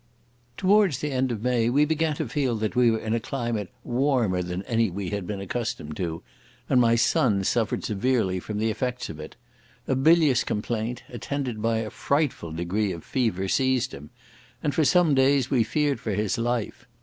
Towards 0.57 0.97
the 0.97 1.11
end 1.11 1.31
of 1.31 1.43
May 1.43 1.69
we 1.69 1.85
began 1.85 2.15
to 2.15 2.27
feel 2.27 2.55
that 2.55 2.75
we 2.75 2.89
were 2.89 2.97
in 2.97 3.13
a 3.13 3.19
climate 3.19 3.69
warmer 3.83 4.41
than 4.41 4.63
any 4.63 4.89
we 4.89 5.11
had 5.11 5.27
been 5.27 5.39
accustomed 5.39 5.95
to, 5.97 6.23
and 6.67 6.81
my 6.81 6.95
son 6.95 7.43
suffered 7.43 7.83
severely 7.83 8.39
from 8.39 8.57
the 8.57 8.71
effects 8.71 9.11
of 9.11 9.19
it. 9.19 9.35
A 9.87 9.93
bilious 9.93 10.43
complaint, 10.43 11.03
attended 11.07 11.61
by 11.61 11.77
a 11.81 11.91
frightful 11.91 12.51
degree 12.51 12.91
of 12.91 13.03
fever, 13.03 13.47
seized 13.47 13.93
him, 13.93 14.09
and 14.63 14.73
for 14.73 14.83
some 14.83 15.13
days 15.13 15.51
we 15.51 15.63
feared 15.63 15.99
for 15.99 16.13
his 16.15 16.35
life. 16.39 16.87